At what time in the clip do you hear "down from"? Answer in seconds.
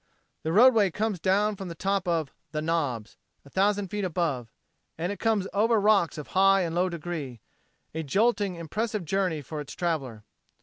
1.19-1.67